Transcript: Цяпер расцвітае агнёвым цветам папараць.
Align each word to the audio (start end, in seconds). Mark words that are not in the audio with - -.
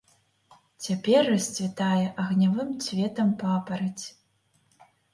Цяпер 0.85 1.21
расцвітае 1.33 2.01
агнёвым 2.25 2.75
цветам 2.89 3.27
папараць. 3.45 4.05